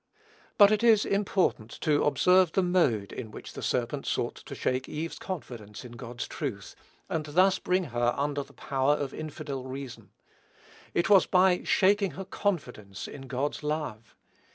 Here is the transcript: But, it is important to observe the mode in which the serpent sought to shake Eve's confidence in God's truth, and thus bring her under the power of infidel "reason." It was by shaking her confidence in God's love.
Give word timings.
But, 0.57 0.71
it 0.71 0.81
is 0.83 1.05
important 1.05 1.69
to 1.81 2.01
observe 2.05 2.53
the 2.53 2.63
mode 2.63 3.11
in 3.13 3.29
which 3.29 3.53
the 3.53 3.61
serpent 3.61 4.07
sought 4.07 4.33
to 4.33 4.55
shake 4.55 4.89
Eve's 4.89 5.19
confidence 5.19 5.85
in 5.85 5.91
God's 5.91 6.27
truth, 6.27 6.75
and 7.07 7.23
thus 7.23 7.59
bring 7.59 7.83
her 7.93 8.15
under 8.17 8.41
the 8.41 8.53
power 8.53 8.95
of 8.95 9.13
infidel 9.13 9.65
"reason." 9.65 10.09
It 10.95 11.07
was 11.07 11.27
by 11.27 11.61
shaking 11.65 12.13
her 12.13 12.25
confidence 12.25 13.07
in 13.07 13.27
God's 13.27 13.61
love. 13.61 14.15